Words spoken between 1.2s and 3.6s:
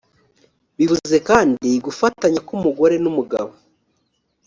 kandi gufatanya k’umugore n’umugabo